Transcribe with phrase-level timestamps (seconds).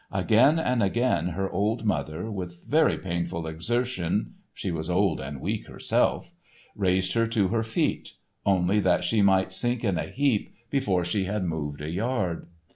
[0.11, 7.13] Again and again her old mother, with very painful exertion—she was old and weak herself—raised
[7.13, 11.43] her to her feet, only that she might sink in a heap before she had
[11.45, 12.47] moved a yard.